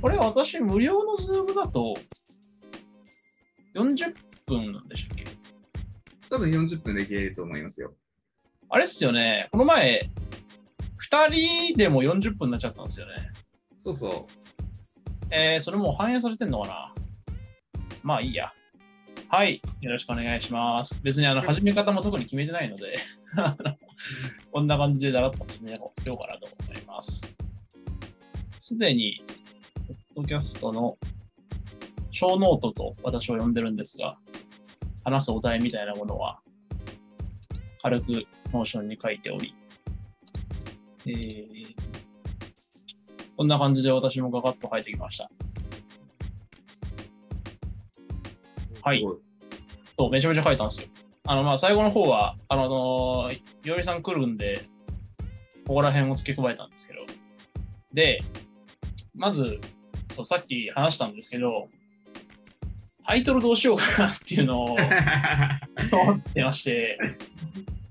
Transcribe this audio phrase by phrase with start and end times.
[0.00, 1.94] これ私、無料のズームだと
[3.74, 4.14] 40
[4.46, 5.24] 分なんでしたっけ？
[6.30, 7.92] 多分40分で消えると思いますよ。
[8.68, 10.08] あれっすよね、この前、
[11.10, 13.12] 2人でも40分になっちゃったんですよね。
[13.76, 14.26] そうそ
[15.30, 16.94] えー、それもう反映されてんのかな？
[18.02, 18.52] まあいいや。
[19.28, 20.98] はい、よろしくお願いします。
[21.02, 22.96] 別にあの始め方も特に決めてないので、
[24.50, 27.22] こんな感じでだらっと始めようかなと思います。
[28.60, 29.22] すでに、
[30.14, 30.98] ポッドキャストの
[32.10, 34.18] ショーノートと私を呼んでるんですが、
[35.04, 36.40] 話すお題みたいなものは、
[37.82, 39.54] 軽く Notion に書いており、
[41.06, 41.74] えー、
[43.36, 45.30] こんな感じで私もガガッと書いてきました。
[48.74, 48.78] う。
[48.82, 49.02] はい
[49.96, 50.88] そう、めちゃめちゃ書いたんですよ。
[51.26, 54.62] あの、まあ、最後の方は、あの、あのいおりさん来るんで、
[55.66, 57.00] ここら辺を付け加えたんですけど。
[57.92, 58.20] で、
[59.14, 59.60] まず、
[60.24, 61.68] さっき話したんですけど、
[63.04, 64.78] タイトルどうしようかなっていうのを思
[66.16, 66.98] ってまして、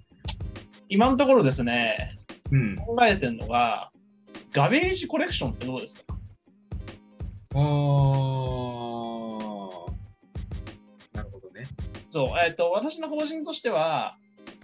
[0.90, 2.18] 今のところですね、
[2.52, 2.76] うん。
[2.78, 3.92] 考えてるのが、
[4.52, 6.04] ガベージコレクションってどうですか？
[7.56, 7.60] あー。
[11.14, 11.68] なるほどね。
[12.10, 14.16] そう、えっ、と、私の方針としては、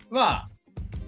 [0.09, 0.45] まあ、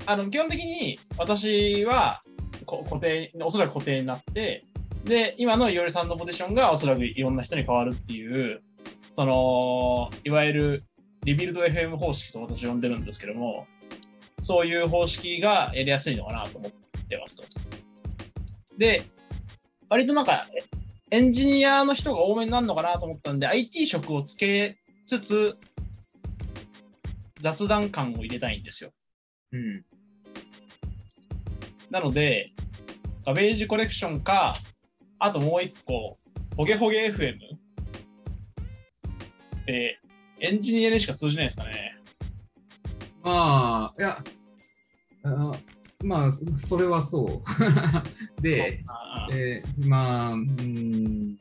[0.05, 2.21] あの、基本的に私は
[2.65, 4.63] こ固定、おそらく固定になって、
[5.07, 8.61] で、今のいおりさんのポジションがおそらくいろんな人に変わるっていう、
[9.15, 10.83] その、いわゆる
[11.23, 13.67] リビルド FM 方式と私呼んでるんですけども、
[14.41, 16.71] そういう方式がやりやすいのかなと思っ
[17.07, 17.43] てますと。
[18.77, 19.03] で、
[19.89, 20.63] 割となんか、え
[21.09, 25.57] エンジニアの人が多めになるのかなと思ったんで、IT 職をつけつつ、
[27.39, 28.91] 雑談感を入れたいんですよ。
[29.53, 29.85] うん。
[31.89, 32.51] なので、
[33.25, 34.57] ガベージコレクションか、
[35.19, 36.17] あともう一個、
[36.55, 37.39] ホゲホゲ FM っ
[39.65, 39.99] て、
[40.39, 41.97] エンジニアにしか通じないですかね。
[43.23, 44.23] まあ、いや、
[45.23, 45.51] あ
[46.03, 47.41] まあ、そそれはそう。
[48.41, 48.83] で、
[49.33, 51.37] えーまあ、うーん、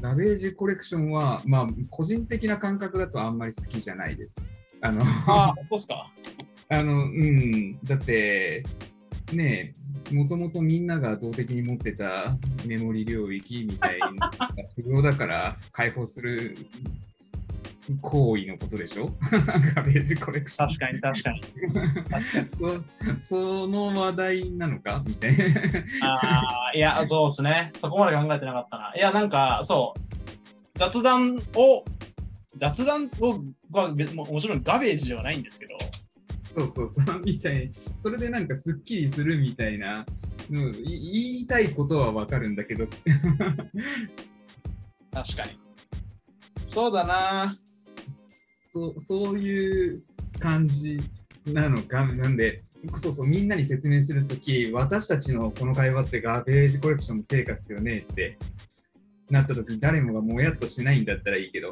[0.00, 4.40] ガベージコレクションは、まあ、個人的な感覚だとあんまり好きじゃないです。
[4.80, 6.12] あの、あ、本当ですか。
[6.68, 8.64] あの、うん、だって、
[9.32, 14.30] ねえ、もともとみんなが動的に持ってたメモリ領域みたいな、
[14.76, 16.56] 不要だから解放する
[18.00, 19.10] 行為のことでしょ？
[19.74, 20.68] ガベージコレクション。
[20.68, 21.40] 確かに確かに。
[23.20, 25.02] そその話題なのか？
[25.06, 25.44] みたいな。
[26.02, 27.72] あーいや、そうですね。
[27.78, 28.94] そこまで考えてなかったな。
[28.96, 30.00] いや、なんか、そう、
[30.78, 31.84] 雑談を、
[32.56, 35.76] 雑談を、は別ももちろんガベージではないんですけど、
[36.56, 37.72] そうそうそう、みたい。
[37.98, 40.06] それでなんかすっきりするみたいな、
[40.50, 42.86] うん、い言いたいことはわかるんだけど、
[45.12, 45.58] 確かに。
[46.68, 47.54] そうだな。
[48.72, 50.02] そうそういう
[50.38, 50.98] 感じ
[51.46, 52.04] なのか。
[52.06, 52.64] なんで、
[52.96, 58.36] そうそう、みんなに説明するとき、私たちのこの会話ってガベージコレクションの成果ですよねって
[59.30, 61.70] なったとき、誰もがもやっとしないんだったらいいけど。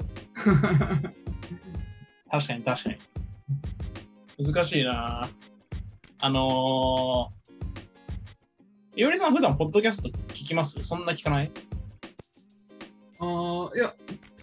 [2.31, 2.97] 確かに確かに。
[4.45, 5.29] 難しいな。
[6.21, 10.83] あのー、いおりさん普段ポッドキャスト聞きます？
[10.83, 11.51] そんな聞かない？
[13.21, 13.95] ああ、いや、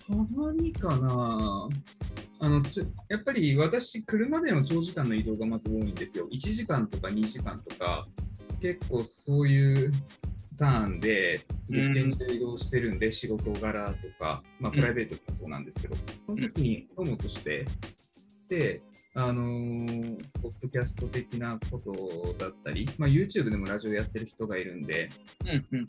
[0.07, 1.67] たまにかな。
[2.41, 6.29] あのちょやっぱり私、車での長時間の移動がまず多いんですよ。
[6.31, 8.07] 1時間とか2時間とか、
[8.61, 9.91] 結構そういう
[10.57, 15.95] ターンで、うん岐阜県で移動してるんで、仕事柄とか、まあ、プライベートとかそうなんですけど、
[16.25, 17.67] その時に友として、で、
[19.15, 25.09] あのーポッドキャスト的なことだったり、まあ、YouTube でもラジオやってる人がいるんで、
[25.45, 25.85] うんうん。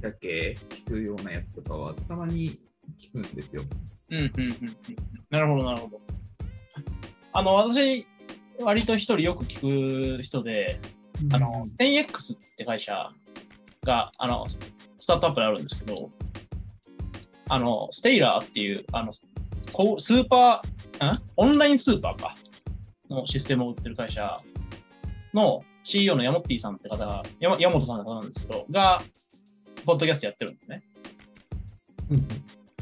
[0.00, 2.58] だけ聞くようなやつとかはたまに
[2.98, 3.62] 聞くんですよ。
[4.10, 4.76] うんうんうんうん。
[5.30, 6.00] なるほどなるほど。
[7.32, 8.06] あの、私、
[8.60, 10.78] 割と一人よく聞く人で、
[11.32, 13.10] あの、10X って会社
[13.84, 16.10] が、あの、スタートアップであるんですけど、
[17.48, 19.12] あの、ステイラーっていう、あの、
[19.74, 21.22] こうスーパー、ん？
[21.36, 22.36] オンラインスーパーか、
[23.10, 24.38] のシステムを売ってる会社
[25.34, 29.02] の CEO のヤモッティさんって方が、山山本さんって方なんですけど、が、
[29.84, 30.82] ポッドキャストやってるんですね。
[32.10, 32.26] うん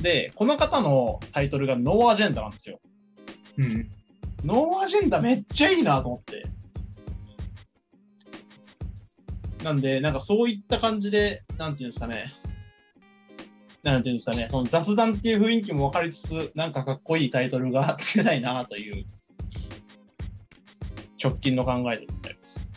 [0.02, 2.80] で、この方のタイトルが No Agenda なんですよ。
[3.56, 3.88] うん
[4.44, 6.42] No Agenda めっちゃいいなと思って。
[9.64, 12.34] なんで、なんかそういった感じで、なんていうんですかね。
[13.82, 19.04] なんていうんですかね、その雑談っていう雰囲気も分かりつつ、なんかかっこいいタイトルがつけたいなという、
[21.22, 22.68] 直近の考えでございます。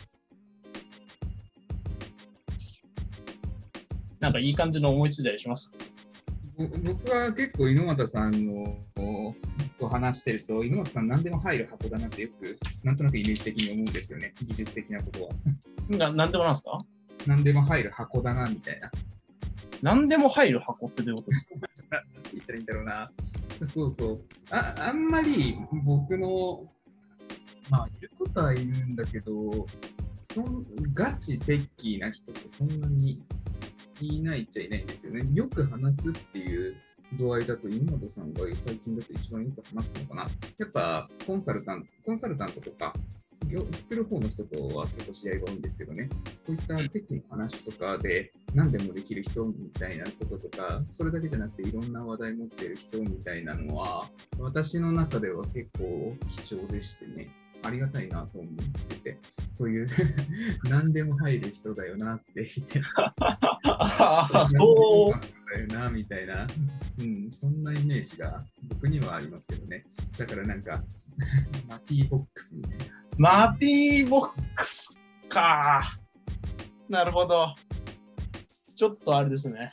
[4.18, 5.70] なんかいい感じの思いついたりします？
[6.58, 8.76] ぼ僕は結構猪俣さんの
[9.78, 15.30] と話してると、猪俣さん何でも入る箱だなってよく、なんとなくイメージ的に思うんですよね、技術的なことは。
[15.88, 16.78] ななんでもなんですか？
[17.26, 18.90] 何でも入る箱だなみたいな。
[19.86, 21.36] 何でも入る箱ってどういうことで
[21.76, 22.02] すか？
[22.34, 23.12] 言ったらいいんだろうな。
[23.66, 24.20] そうそう。
[24.50, 26.68] ああんまり僕の、
[27.70, 29.64] まあ、いることはいるんだけど、
[30.22, 33.22] そんガチテッキーな人ってそんなに
[34.00, 35.24] いないっちゃいないんですよね。
[35.32, 36.74] よく話すっていう
[37.12, 40.22] 度合いだと、今本さんが最近だと一番よく話すのかな。
[40.58, 42.92] やっぱコンサルタント、コンサルタントとか、
[43.72, 46.08] 作る方の人とは結構試合が多いんですけどね、
[46.46, 54.08] こういったテックの話とかで何でもできる人みたいなこととか、それだけじゃなくていろんな話題持ってる人みたいなのは、
[54.38, 56.16] 私の中では結構
[56.46, 57.28] 貴重でしてね、
[57.62, 58.54] ありがたいなと思っ
[58.88, 59.18] てて、
[59.52, 59.88] そういう
[60.68, 62.82] 何でも入る人だよなって言って、
[64.50, 65.14] そうも
[65.52, 66.46] だよなみたいな、
[66.98, 69.84] うん、そんなイメージが僕にはありますけどね。
[70.18, 70.84] だからなんか、
[71.68, 73.05] まあ、ティーボックスみたいな。
[73.18, 74.98] マーティーボックス
[75.28, 75.98] か。
[76.88, 77.54] なるほど。
[78.76, 79.72] ちょっとあれですね。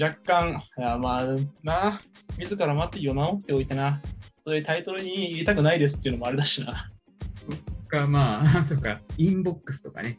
[0.00, 1.26] 若干、いやまあ
[1.64, 2.00] な、
[2.38, 4.00] 自らマーティーを名乗っておいてな、
[4.44, 6.92] そういうタイトルに入れたくないですっていうのもあれだしな。
[7.90, 10.18] か、まあ、 とか、 inbox とかね。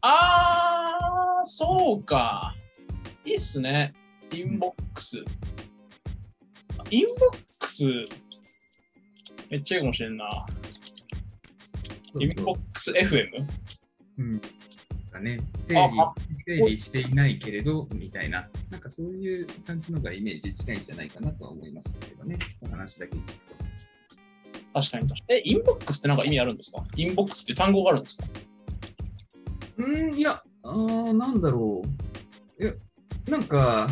[0.00, 2.56] あー、そうか。
[3.26, 3.92] いいっすね。
[4.32, 5.18] inbox。
[6.90, 7.84] inbox、
[9.50, 10.46] めっちゃいいかもしれんな。
[12.18, 13.46] inbox FM?
[14.18, 14.40] うん。
[15.12, 16.14] だね、整理あ
[16.46, 23.54] 整理していないけれど、みたいな、なんかそういう感じのがイメージ近いんじゃないかなとは思いますけどね、お話だけ聞くと。
[24.74, 25.34] 確かに確かに。
[25.36, 26.82] え、 inbox ってなんか意味あるんですか？
[26.96, 28.24] inbox って単語があるんですか？
[29.78, 31.82] うん、いや、あーなんだろ
[32.58, 32.62] う。
[32.62, 32.72] いや、
[33.28, 33.86] なんか、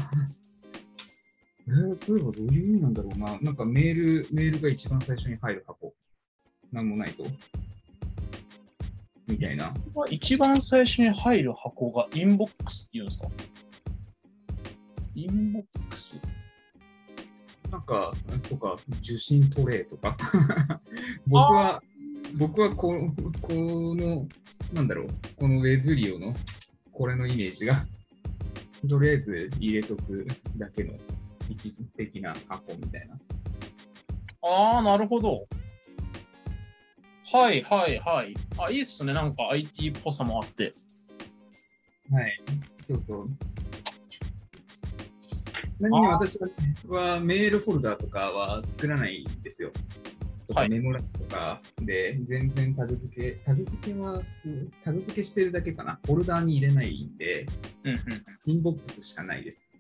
[1.69, 3.39] えー、そういえばどういう意味なんだろうな。
[3.41, 5.93] なんかメール、メールが一番最初に入る箱。
[6.73, 7.25] なんもないと。
[9.31, 9.73] みたいな。
[10.11, 13.29] 一番最初に入る箱がインボックスって言うんですか？
[15.15, 16.15] inbox？
[17.71, 18.13] なんか、
[18.49, 20.17] とか、受信トレイとか。
[21.27, 21.81] 僕は、
[22.37, 23.53] 僕はこの、こ
[23.95, 24.27] の、
[24.73, 26.35] なんだろう、この Weblio の、
[26.93, 27.87] これのイメージが、
[28.89, 30.27] とりあえず入れとく
[30.57, 30.95] だけの
[31.49, 33.19] 一時的な箱みたいな。
[34.43, 35.47] ああ、なるほど。
[37.33, 38.35] はいはいはい。
[38.59, 39.13] あ、いいっすね。
[39.13, 40.73] なんか IT っぽさもあって。
[42.11, 42.41] はい。
[42.83, 43.29] そうそう。
[45.79, 46.39] 何に私
[46.89, 49.71] はメールフォルダとかは作らないんですよ。
[50.49, 56.01] とかはいメモ欄とかで全然タグ付け、タグ付けはす、タグ付けしてるだけかな。
[56.05, 57.47] フォルダーに入れないんで、
[57.85, 58.01] うんうん。
[58.47, 59.71] インボックスしかないです。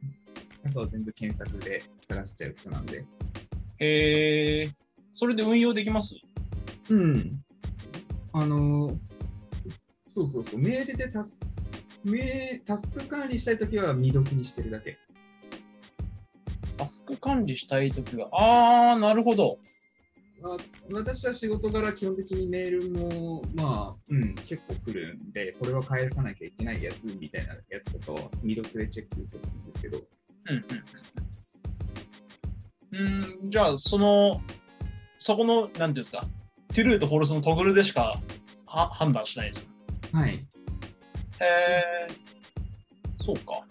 [0.64, 3.04] あとは全部検索で探しちゃう人なんで。
[3.78, 4.70] へえ、
[5.12, 6.14] それで運用できます？
[6.88, 7.39] うん。
[8.32, 8.96] あの、
[10.06, 11.38] そうそうそう、メールでタス
[12.04, 14.98] メタスク管理したいときは未読にしてるだけ。
[16.76, 18.28] タスク管理したいときは。
[18.32, 19.58] ああ、なるほど。
[20.42, 20.56] あ
[20.90, 29.98] 私は仕事柄基本的にメールも、まあ、うん、結構来るんで、これは返さなきゃいけないやつみたいなやつとかは未読でチェックするんですけど、
[30.46, 30.64] うん
[32.92, 33.42] うん。
[33.42, 34.40] うん、じゃあ、その、
[35.18, 36.26] そこの、なんていうんですか、
[36.70, 38.20] トゥルーとフォルスのトグルでしか
[38.66, 39.66] は判断しないです。
[40.12, 40.34] かはい。
[40.34, 40.44] へ
[41.40, 42.06] え、
[43.18, 43.62] そうか。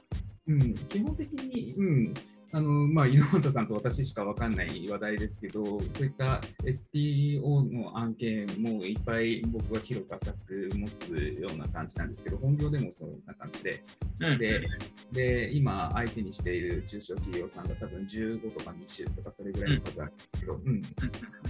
[0.48, 2.14] うん、基本的に、うん、
[2.52, 7.42] あの、まあ、井本さんと私しかわかんない話題ですけど、そういった STO
[7.72, 13.82] の案件もいっぱい僕は広く浅く持つような感じなんですけど、本業でもそんな感じで、
[14.20, 14.68] うん、で、
[15.12, 20.82] で今相手にしている中小企業さんが多分15とか20とかそれぐらいの数あるんですけど、うん、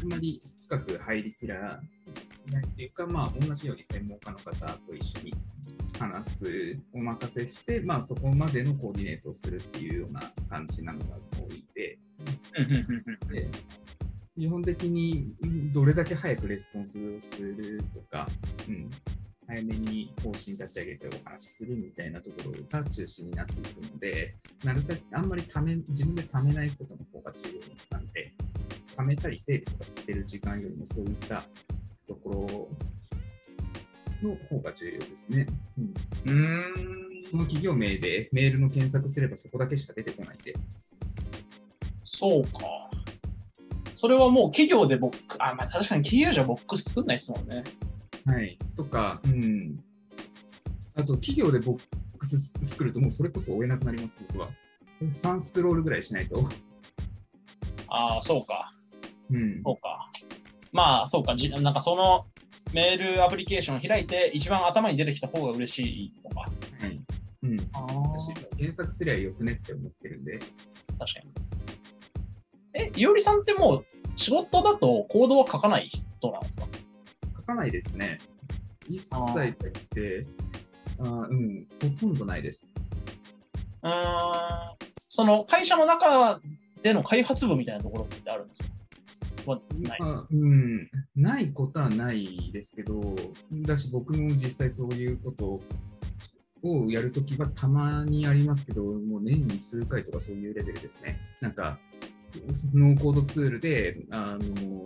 [0.02, 1.80] あんまり深く入りきら
[2.52, 5.34] ないっていうか、まあ、同じように専門家の方と一緒に
[6.00, 11.98] 話す、お任せして、まあ、そこまでのコーディネートをするっていうような感じなのが多いで、
[12.58, 13.34] うんうんうんうん。
[13.34, 13.50] で
[14.38, 15.34] 基本的に
[15.74, 18.26] どれだけ早くレスポンスをするとか、
[18.70, 18.90] うん、
[19.50, 28.32] 早めに方針立ち上げてお話しするみたいなところが中心になっていくので、なるべくあんまりため自分で貯めないことの方が重要なんで、
[28.96, 31.44] 貯めたり整理とかしてる時間よりもそういった
[32.08, 32.70] とこ
[34.22, 35.48] ろの方が重要ですね。
[35.80, 35.94] うん、
[36.26, 40.54] うーんその企業名でメールの検索すればそこだけしか出てこないんで、
[42.04, 42.60] そうか。
[43.96, 47.64] それはもう企業でボックあ、まあ確かに企業じゃボックス作んないですもんね。
[48.26, 48.58] はい。
[48.76, 49.84] とか、うん。
[50.96, 51.82] あと、企業でボッ
[52.18, 54.50] クス作ると、もうそれこそ追えなくなります、僕は。
[55.02, 56.44] 3スクロールぐらいしないと。
[57.88, 58.72] ああ、そうか。
[59.32, 59.64] うん。
[59.64, 60.12] そうか。
[60.72, 61.36] まあ、そうか。
[61.36, 62.28] じなんかその
[62.74, 66.42] メールアプリケーションを開いて、一番頭に出てきた方が嬉しいのか。
[66.42, 66.48] は
[66.88, 67.02] い。
[67.44, 67.60] うん。
[67.74, 70.38] あ私検索すりゃよくねって思ってるんで。
[71.00, 71.32] 確かに。
[72.76, 73.86] え、いおりさんってもう
[74.16, 76.64] 仕事だとコードは書かない人なんですか？
[76.64, 76.69] 書
[77.50, 78.20] かないですね。
[78.88, 80.26] 一切書いて、
[81.00, 82.72] あーうん、ほとんどないです。
[83.82, 83.94] うーん。
[85.10, 86.40] その会社の中
[86.84, 88.70] での開発部みたいなところってあるんですか？
[89.52, 90.00] はない。
[90.02, 93.16] あうん、ないことはないですけど、
[93.52, 95.60] だし僕も実際そういうこと
[96.62, 101.20] をやるときはたまにありますけど、もう年に数回とかそういうレベルですね。
[101.42, 101.80] なんか、
[102.74, 104.86] ノーコードツールで、あの、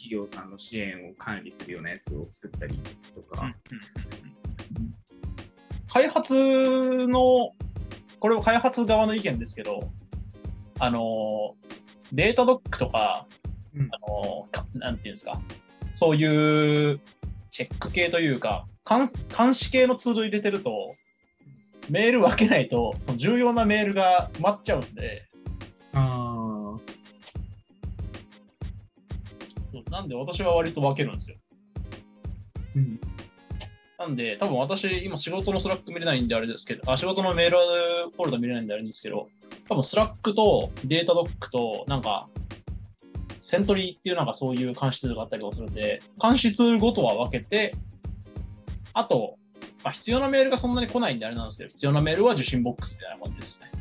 [0.00, 2.80] 企業さんの支援を管理するようなやつを作ったり
[3.14, 3.54] とか、
[5.88, 6.34] 開発
[7.06, 7.52] の、
[8.18, 9.90] これは開発側の意見ですけど、
[10.78, 11.54] あの、
[12.12, 13.26] データドックとか、
[13.74, 13.90] うん。
[13.92, 15.38] あの、かなんていうんですか、
[15.94, 17.00] そういう
[17.50, 20.94] チェック系というか、監監視系のツール入れてると、
[21.90, 25.28] メール分けないと、その重要なメールが埋まっちゃうんで、
[25.92, 26.29] あ
[29.90, 31.36] なんで私は割と分けるんですよ。
[32.76, 33.00] ーうん、
[33.98, 37.58] なんで、多分私、今仕事の Slack 見れないんであれですけど、あ、仕事のメール
[38.14, 39.28] フォルダ見れないんであれですけど、
[39.68, 42.28] 多分 Slack と Datadog と、なんか、
[43.40, 47.74] セントリーっていうなんかそういう監視ツールがあったりとかするんで、監視ツールごとは分けて、
[48.92, 49.36] あと、
[49.82, 53.79] まあ、必要なメールがそんなに来ないんであれなんですけど、必要なメールは受信ボックスみたいな感じですね。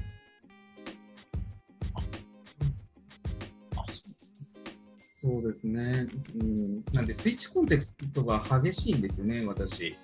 [5.21, 6.83] そうですね、うん。
[6.93, 9.97] なんで、スイッチコンテクストが激しいんですよね、私。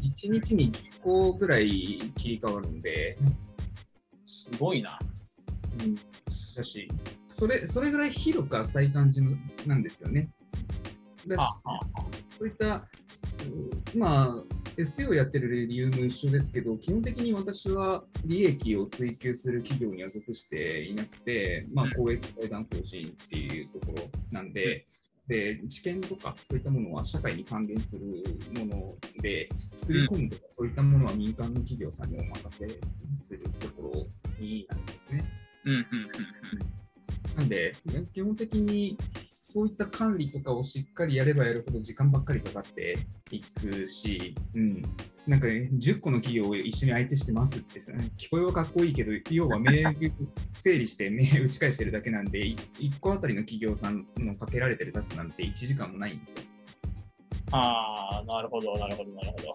[0.00, 3.18] 1日に10個ぐらい切り替わるんで、
[4.26, 4.98] すごいな。
[5.82, 6.00] うん、だ
[6.64, 6.88] し、
[7.26, 10.30] それそれぐらい広く浅い感じのなんですよね。
[11.26, 11.42] だし
[12.38, 12.88] そういった、
[13.94, 24.86] うんまあ、ST をやってる理由も一緒ですけど、基本的に私は利益を追求する企業には属していなくて、まあうん、公益財団法人っていうところなんで、
[25.26, 28.06] で知見とかそういったものは社会に還元する
[28.56, 32.68] もので、作り込むとか、そういったものは民間の企業さんにお任せ
[33.16, 34.06] するところ
[34.38, 35.24] になるんですね。
[35.64, 37.74] うん、うん、うん、なんで、
[38.14, 38.96] 基本的に
[39.50, 42.98] そういった管理とかをしっかりやればやるほど時間ばっかりかかって
[43.30, 44.82] いくし、うん、
[45.26, 50.12] なんか、ね、10個の企業を一緒に相手してますってさ、聞こえはかっこいいけど、要はメール
[50.52, 56.42] 整理してメール打ち返してるだけなんで、1個あたりの企業さんのかけられてるタスクなんて1時間もないんですよ。
[57.52, 59.54] ああ、なるほど、なるほど、なるほど。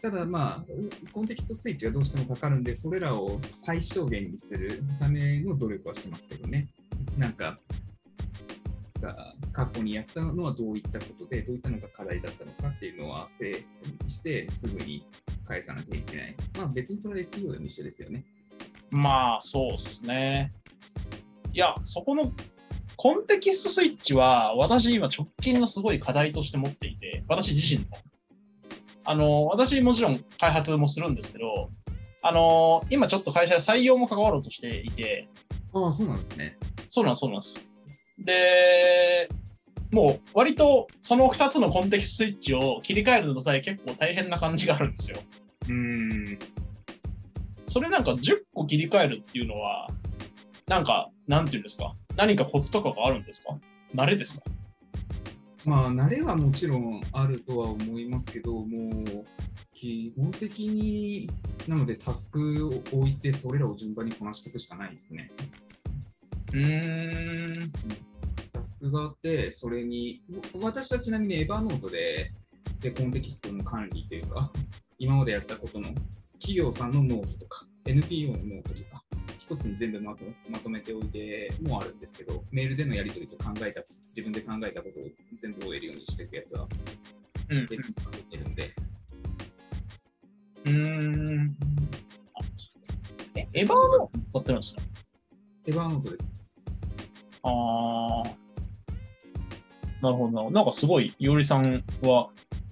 [0.00, 6.68] ただまあ、コンテキストスイッチがどうしてもかかるんで、それらを最小限にするための努力はしてますけどね。
[7.18, 7.58] なんか、
[9.00, 15.06] が過去にやったのはどういったことで、どういったのが課題だったのかっていうのは整理して、すぐに
[15.46, 16.36] 返さなきゃいけない。
[16.58, 18.24] まあ別にそれは STO でも一緒ですよね。
[18.90, 20.52] まあ、そうですね。
[21.52, 22.32] いや、そこの
[22.96, 27.86] コンテキストスイッチは、私今直近のすごい課題として持っていて、私自身の。
[29.04, 31.70] あの、私もちろん開発もするんですけど、
[32.22, 35.28] あの、今ちょっと会社で採用も関わろうとしていて、
[35.72, 36.56] ああ、そうなんですね。
[36.88, 37.68] そうなんそうなんです。
[38.18, 39.28] で、
[39.92, 45.18] もう割とその2つのコンテキストスイッチを切り替えるのさえ結構大変な感じがあるんですよ。
[45.68, 45.72] うー
[46.34, 46.38] ん。
[47.68, 49.86] それなんか10個切り替えるっていうのは、
[50.66, 53.56] なんか、なんていうんですか、何かコツとかがあるんですか？
[53.94, 54.44] 慣れですか？
[55.66, 59.24] まあ、慣れはもちろんあるとは思いますけど、もう、
[59.74, 61.28] 基本的に、
[61.68, 65.30] なのでタスクを置いて、それらを順番にこなしていくしかないですね。
[66.52, 67.72] うーん。
[68.52, 70.22] タスクがあって、それに、
[70.60, 72.32] 私はちなみにエヴァノートで、
[72.80, 74.52] でコンテキストの管理というか、
[74.98, 75.88] 今までやったことの
[76.34, 79.04] 企業さんのノートとか、NPO のノートとか、
[79.38, 85.04] 一つに全部まとまとめておいてもあるんですけど、メールでのやり取りと考えた、自分で考えたことを
[85.38, 86.68] 全部終えるようにしていくやつは、
[87.48, 87.92] うんでき
[88.28, 88.74] てるんで、
[90.64, 90.74] うん。
[90.74, 91.56] うーん。
[93.36, 94.82] え、 Evernote 使ってるんですか
[95.66, 96.35] Evernote です。
[97.48, 98.36] あー。
[100.02, 100.50] なるほどな。
[100.50, 102.28] なんかすごい、いおりさんは、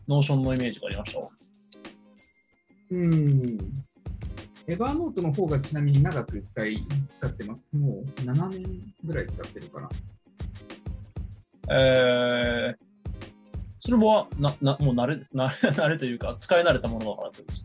[0.08, 1.28] Notion のイメージがありましたわ。
[2.90, 3.59] うん。
[4.66, 7.75] Evernote の方がちなみに長く使い使ってます。
[7.76, 8.62] もう7年
[9.04, 9.88] ぐらい使ってるかな。
[11.71, 12.76] えー、
[13.81, 15.16] それもな、な、もう慣れ。
[15.35, 17.62] 慣れ慣れというか、使い慣れたものだからってことです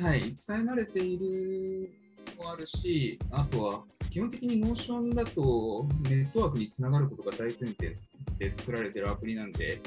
[0.06, 1.90] はい、使い慣れている
[2.38, 7.96] のもあるし、あとは基本的に Notion だとネットワークにつながることが大前提
[8.38, 9.80] で作られているアプリなんで、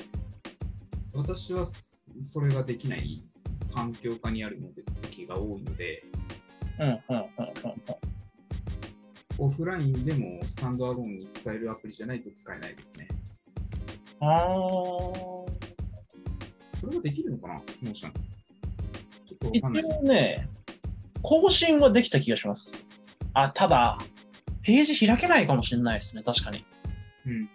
[1.13, 1.65] 私は
[2.21, 3.21] それができない
[3.73, 6.03] 環境下にあるので時が多いので、
[6.79, 8.03] うんうんうんうん
[9.39, 13.07] オフラインでもスタンドアローンに使えるアプリじゃないと使えないですね。
[14.21, 14.29] うん。
[14.29, 14.39] ああ。
[16.79, 17.93] それができるのかな ?Notion？
[17.93, 19.83] ちょっとわ一かんない。
[19.83, 20.47] 応ね、
[21.23, 22.73] 更新はできた気がします。
[23.33, 23.97] あ、ただ、
[24.63, 26.65] ページ開けないかもしれないですね、確かに。
[27.27, 27.49] うん。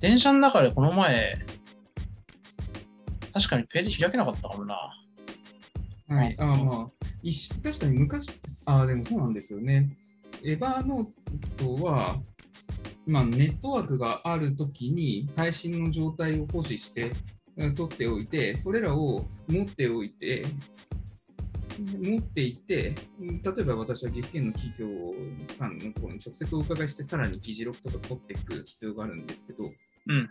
[0.00, 1.38] 電車の中でこの前、
[3.32, 4.94] 確かにページ開けなかったかもな。
[6.08, 8.30] はい、あーまあ、一緒確かに昔、
[8.66, 9.88] ああ、でもそうなんですよね。
[10.42, 12.16] エヴァーノートは、
[13.06, 17.12] まあ、ネットワークがあるときに最新の状態を保持して
[17.58, 20.44] え取っておいて、それらを持っておいて、
[21.78, 24.86] 持っていて、うん例えば私は岐阜県の企業
[25.54, 30.28] さんのところに直接お伺いして、さらに議事録とか取っていく必要があるんですけど、うんうん。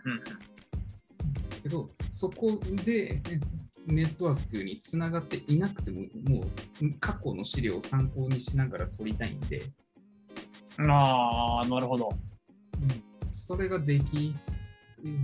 [1.62, 3.40] けど、そこでえ
[3.86, 9.62] ネットワークにつながっていなくても、もう過去の資料を参考にしながら取りたいんで、
[10.78, 12.10] ああ、なるほど。
[13.32, 14.34] それができ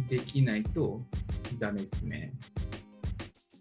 [0.08, 1.02] できないと
[1.58, 2.32] ダメですね。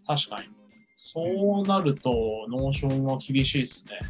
[0.06, 0.63] 確かに。
[1.06, 1.22] そ
[1.62, 4.00] うなると、 Notion は厳しいですね。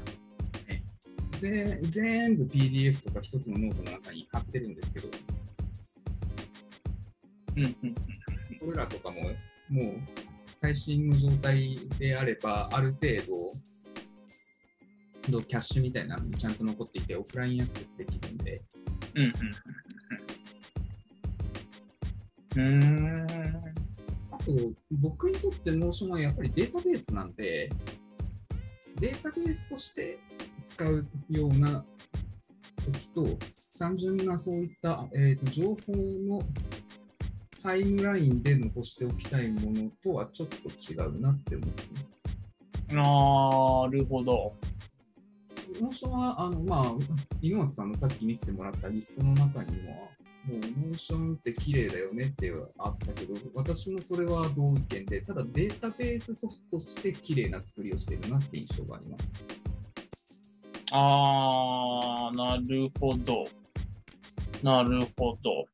[1.32, 5.08] ぜ全部 PDF とか一つのノートの中に貼ってるんですけど、
[7.56, 7.94] うんうん。
[8.60, 9.22] それらとかも
[9.68, 9.96] もう
[10.60, 13.08] 最新の状態であれば、ある程
[15.28, 18.62] 度、キャッシュみたいなのにちゃんと残っていて、オフラインアクセスできるんで、
[19.16, 19.32] うん
[22.56, 22.70] うんうんう
[23.24, 23.33] ん。
[24.44, 24.52] と、
[24.90, 27.70] 僕にとって Notion はやっぱりデータベースなんで、
[29.00, 30.18] データベースとして
[30.62, 31.84] 使うような
[32.84, 33.26] 時と、
[33.78, 35.92] 単純なそういった、えー、と情報
[36.28, 36.42] の
[37.62, 42.20] タイムラインで残しておきたいものとはちょっと違うなって思ってます。
[42.88, 44.54] なるほど。
[45.80, 46.94] Notion は、あの、まあ、
[47.40, 50.08] 猪松さんのさっき見せてもらったリストの中には、
[50.46, 59.32] もう Notion って綺麗だよねってあったけど、私もそれは同意見で、ただデータベースソフトとして綺麗な作りをしてるなって印象があります。
[60.92, 63.46] あー、なるほど。
[64.62, 65.66] なるほど。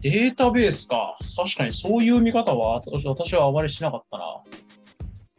[0.00, 1.16] データベースか。
[1.36, 4.42] 確かにそういう見方は私はあまりしなかったな。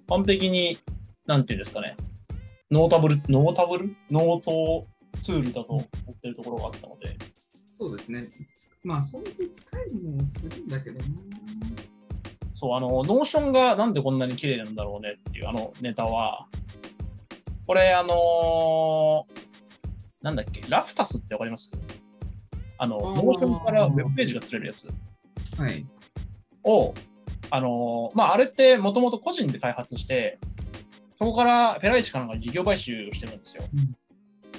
[0.10, 0.80] 完璧に、
[1.28, 1.96] なんていうんですかね。
[2.72, 3.96] ノータブル、ノータブル？
[4.10, 4.88] ノート
[5.22, 5.82] ツールだと思
[6.12, 7.16] ってるところがあったので。
[7.78, 8.28] そうですね。
[8.84, 11.06] まあ、それで使えるのもするんだけどな。
[12.54, 16.48] そう、あの、 Notion がなんでこんなに綺麗なんだろうねっていうあのネタは、
[17.68, 19.46] これ、あのー
[20.22, 21.72] なんだっけ、 Wraptas ってわかります？
[22.78, 24.88] あの、 Notion からウェブページが作れるやつ
[25.58, 25.86] はい。
[26.64, 26.94] を、
[27.50, 30.40] あのーまあ、あれってもともと個人で開発して、
[31.20, 33.64] そこからフェライチかなんかに事業買収してるんですよ。
[33.74, 33.96] うん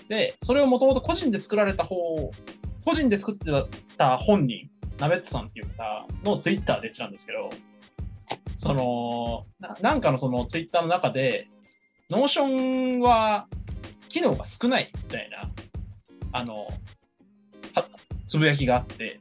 [0.09, 2.31] で、それをもともと個人で作られた方、
[2.87, 3.51] 個人で作って
[3.99, 4.71] た本人、
[5.01, 7.51] ナベッツさんっていう方のツイッターで言ってたんですけど、
[8.57, 11.49] その、ななんかのそのツイッターの中で、
[12.11, 13.49] Notion は
[14.09, 15.51] 機能が少ないみたいな、
[16.31, 16.69] あの、
[17.75, 17.85] は
[18.29, 19.21] つぶやきがあって、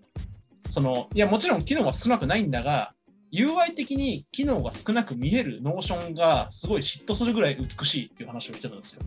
[0.69, 2.93] その、いや、もちろん機能は少なくないんだが、
[3.33, 9.01] UI 的に機能が少なく見える Notion がすごい嫉妬するぐらい美しいっていう話をしてたんですよ。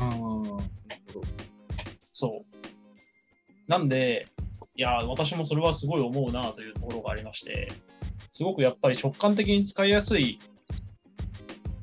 [0.00, 0.56] ああ、なるほど。
[2.12, 2.55] そう。
[3.68, 4.26] なんで、
[4.76, 7.68] いや、私もそれはすごい思うなというところがありまして、
[8.32, 10.38] すごくやっぱり直感的に使いやすい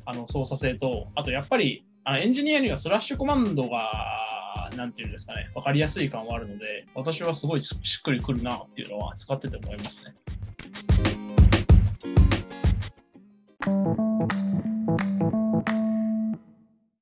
[0.05, 10.13] あの操作性と、あとやっぱりあのエンジニアにはスラッシュコマンドが、なんていうんですかね、分かりやすい感はあるので、私はすごいしっくりくるなっていうのは使ってて思いますね。